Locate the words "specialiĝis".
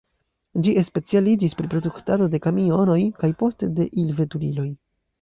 0.87-1.53